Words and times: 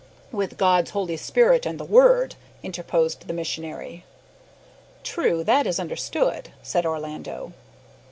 "With 0.31 0.57
God's 0.57 0.89
Holy 0.89 1.15
Spirit 1.15 1.63
and 1.63 1.79
the 1.79 1.83
Word," 1.85 2.33
interposed 2.63 3.27
the 3.27 3.33
missionary. 3.35 4.03
"True, 5.03 5.43
that 5.43 5.67
is 5.67 5.79
understood," 5.79 6.49
said 6.63 6.87
Orlando. 6.87 7.53